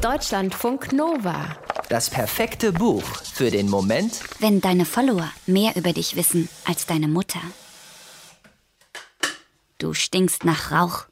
[0.00, 1.58] Deutschlandfunk Nova.
[1.90, 3.02] Das perfekte Buch
[3.34, 7.40] für den Moment, wenn deine Follower mehr über dich wissen als deine Mutter.
[9.76, 11.04] Du stinkst nach Rauch.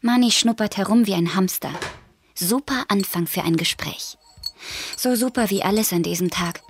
[0.00, 1.70] Mani schnuppert herum wie ein Hamster.
[2.34, 4.18] Super Anfang für ein Gespräch.
[4.96, 6.60] So super wie alles an diesem Tag.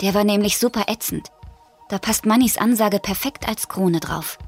[0.00, 1.26] Der war nämlich super ätzend.
[1.88, 4.38] Da passt Mannys Ansage perfekt als Krone drauf.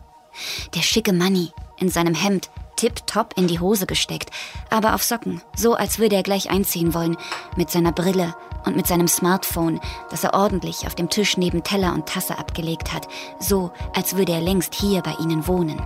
[0.76, 2.50] Der schicke Manny in seinem Hemd,
[2.80, 4.30] tipptopp in die Hose gesteckt,
[4.70, 7.18] aber auf Socken, so als würde er gleich einziehen wollen,
[7.54, 8.34] mit seiner Brille
[8.64, 9.80] und mit seinem Smartphone,
[10.10, 13.06] das er ordentlich auf dem Tisch neben Teller und Tasse abgelegt hat,
[13.38, 15.80] so als würde er längst hier bei ihnen wohnen.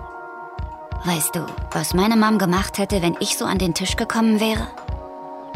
[1.05, 4.69] Weißt du, was meine Mom gemacht hätte, wenn ich so an den Tisch gekommen wäre?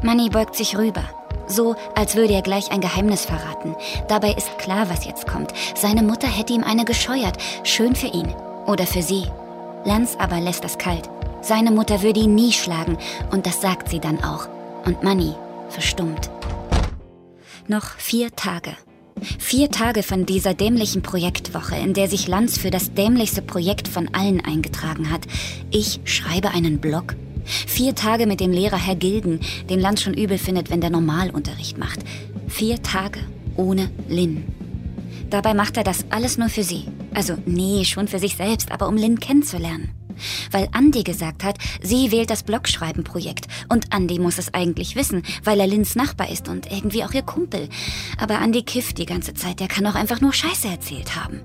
[0.03, 1.05] Manny beugt sich rüber,
[1.47, 3.77] so als würde er gleich ein Geheimnis verraten.
[4.09, 5.53] Dabei ist klar, was jetzt kommt.
[5.77, 8.35] Seine Mutter hätte ihm eine gescheuert, schön für ihn
[8.67, 9.27] oder für sie.
[9.85, 11.09] Lance aber lässt das kalt.
[11.41, 12.99] Seine Mutter würde ihn nie schlagen
[13.31, 14.49] und das sagt sie dann auch.
[14.85, 15.35] Und Manny
[15.69, 16.31] verstummt.
[17.67, 18.77] Noch vier Tage.
[19.39, 24.09] Vier Tage von dieser dämlichen Projektwoche, in der sich Lanz für das dämlichste Projekt von
[24.15, 25.23] allen eingetragen hat.
[25.71, 27.17] Ich schreibe einen Blog.
[27.45, 31.79] Vier Tage mit dem Lehrer Herr Gilden, den Lanz schon übel findet, wenn der Normalunterricht
[31.79, 32.01] macht.
[32.47, 33.21] Vier Tage
[33.57, 34.45] ohne Lynn.
[35.31, 36.85] Dabei macht er das alles nur für sie.
[37.15, 39.98] Also nee, schon für sich selbst, aber um Lynn kennenzulernen.
[40.51, 43.47] Weil Andy gesagt hat, sie wählt das Blogschreiben-Projekt.
[43.69, 47.23] Und Andy muss es eigentlich wissen, weil er Lynns Nachbar ist und irgendwie auch ihr
[47.23, 47.69] Kumpel.
[48.19, 51.43] Aber Andy kifft die ganze Zeit, der kann auch einfach nur Scheiße erzählt haben.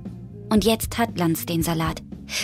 [0.50, 2.02] Und jetzt hat Lanz den Salat.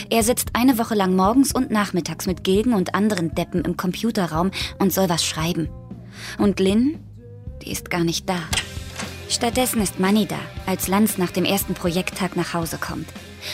[0.10, 4.52] Er sitzt eine Woche lang morgens und nachmittags mit Gilgen und anderen Deppen im Computerraum
[4.80, 5.70] und soll was schreiben.
[6.38, 7.00] Und Lynn,
[7.62, 8.40] die ist gar nicht da.
[9.30, 13.08] Stattdessen ist Manny da, als Lanz nach dem ersten Projekttag nach Hause kommt.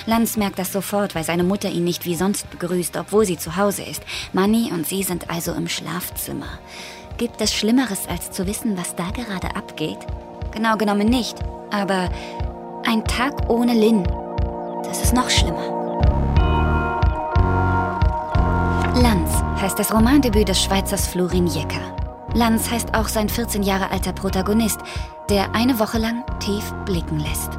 [0.05, 3.55] Lanz merkt das sofort, weil seine Mutter ihn nicht wie sonst begrüßt, obwohl sie zu
[3.55, 4.03] Hause ist.
[4.33, 6.59] Manny und sie sind also im Schlafzimmer.
[7.17, 9.99] Gibt es Schlimmeres, als zu wissen, was da gerade abgeht?
[10.51, 11.37] Genau genommen nicht,
[11.71, 12.09] aber
[12.85, 14.03] ein Tag ohne Lynn,
[14.83, 15.75] das ist noch schlimmer.
[18.95, 19.31] Lanz
[19.61, 21.95] heißt das Romandebüt des Schweizers Florin Jecker.
[22.33, 24.79] Lanz heißt auch sein 14 Jahre alter Protagonist,
[25.29, 27.51] der eine Woche lang tief blicken lässt.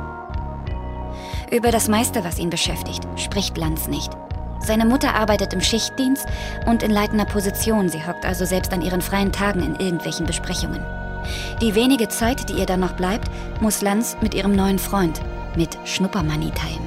[1.50, 4.10] Über das meiste, was ihn beschäftigt, spricht Lanz nicht.
[4.58, 6.26] Seine Mutter arbeitet im Schichtdienst
[6.66, 7.88] und in leitender Position.
[7.88, 10.84] Sie hockt also selbst an ihren freien Tagen in irgendwelchen Besprechungen.
[11.60, 13.30] Die wenige Zeit, die ihr dann noch bleibt,
[13.60, 15.20] muss Lanz mit ihrem neuen Freund,
[15.56, 16.86] mit Schnuppermanni teilen.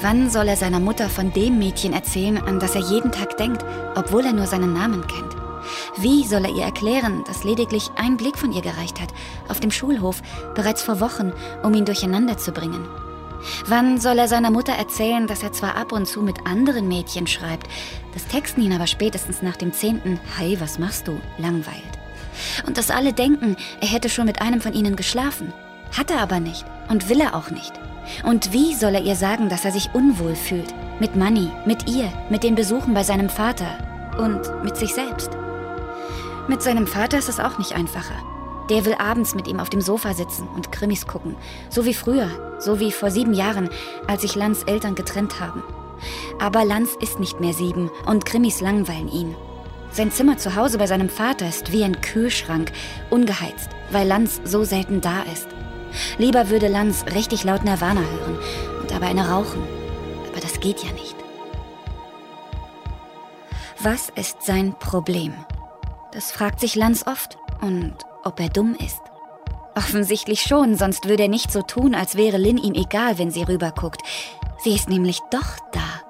[0.00, 3.64] Wann soll er seiner Mutter von dem Mädchen erzählen, an das er jeden Tag denkt,
[3.94, 5.36] obwohl er nur seinen Namen kennt?
[5.98, 9.12] Wie soll er ihr erklären, dass lediglich ein Blick von ihr gereicht hat,
[9.48, 10.22] auf dem Schulhof,
[10.54, 11.32] bereits vor Wochen,
[11.62, 12.86] um ihn durcheinander zu bringen?
[13.66, 17.26] Wann soll er seiner Mutter erzählen, dass er zwar ab und zu mit anderen Mädchen
[17.26, 17.66] schreibt,
[18.14, 21.20] das Texten ihn aber spätestens nach dem zehnten Hi, was machst du?
[21.38, 21.82] langweilt?
[22.66, 25.52] Und dass alle denken, er hätte schon mit einem von ihnen geschlafen.
[25.96, 27.72] Hat er aber nicht und will er auch nicht.
[28.24, 30.74] Und wie soll er ihr sagen, dass er sich unwohl fühlt?
[31.00, 33.78] Mit Manny, mit ihr, mit den Besuchen bei seinem Vater
[34.18, 35.30] und mit sich selbst.
[36.48, 38.35] Mit seinem Vater ist es auch nicht einfacher.
[38.68, 41.36] Der will abends mit ihm auf dem Sofa sitzen und Krimis gucken.
[41.70, 42.28] So wie früher,
[42.58, 43.70] so wie vor sieben Jahren,
[44.06, 45.62] als sich Lanz Eltern getrennt haben.
[46.40, 49.34] Aber Lanz ist nicht mehr sieben und Krimis langweilen ihn.
[49.90, 52.72] Sein Zimmer zu Hause bei seinem Vater ist wie ein Kühlschrank,
[53.08, 55.48] ungeheizt, weil Lanz so selten da ist.
[56.18, 58.38] Lieber würde Lanz richtig laut Nirvana hören
[58.82, 59.62] und dabei eine rauchen.
[60.30, 61.16] Aber das geht ja nicht.
[63.80, 65.32] Was ist sein Problem?
[66.12, 67.38] Das fragt sich Lanz oft.
[67.60, 67.94] Und
[68.26, 69.00] ob er dumm ist?
[69.74, 73.42] Offensichtlich schon, sonst würde er nicht so tun, als wäre Lynn ihm egal, wenn sie
[73.42, 74.02] rüberguckt.
[74.62, 76.02] Sie ist nämlich doch da.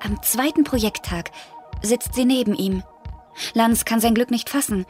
[0.00, 1.30] Am zweiten Projekttag
[1.82, 2.82] sitzt sie neben ihm.
[3.52, 4.86] Lanz kann sein Glück nicht fassen,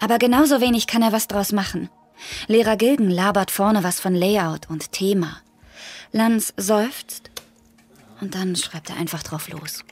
[0.00, 1.90] aber genauso wenig kann er was draus machen.
[2.46, 5.38] Lehrer Gilgen labert vorne was von Layout und Thema.
[6.12, 7.30] Lanz seufzt
[8.20, 9.84] und dann schreibt er einfach drauf los.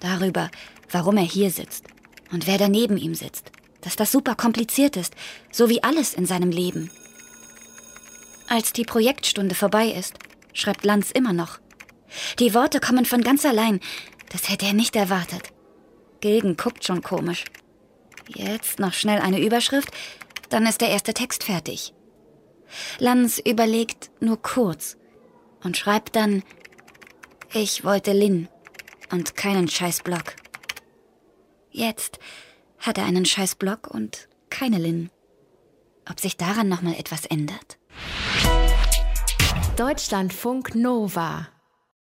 [0.00, 0.50] Darüber,
[0.90, 1.86] warum er hier sitzt
[2.30, 3.50] und wer daneben ihm sitzt.
[3.80, 5.14] Dass das super kompliziert ist,
[5.52, 6.90] so wie alles in seinem Leben.
[8.48, 10.14] Als die Projektstunde vorbei ist,
[10.52, 11.58] schreibt Lanz immer noch.
[12.38, 13.80] Die Worte kommen von ganz allein.
[14.30, 15.52] Das hätte er nicht erwartet.
[16.20, 17.44] Gilgen guckt schon komisch.
[18.26, 19.90] Jetzt noch schnell eine Überschrift,
[20.50, 21.94] dann ist der erste Text fertig.
[22.98, 24.96] Lanz überlegt nur kurz
[25.62, 26.42] und schreibt dann,
[27.52, 28.48] ich wollte Lynn
[29.10, 30.36] und keinen Scheißblock.
[31.70, 32.18] Jetzt
[32.78, 35.10] hat er einen scheiß Block und keine Lin.
[36.10, 37.78] Ob sich daran noch mal etwas ändert?
[39.76, 41.48] Deutschlandfunk Nova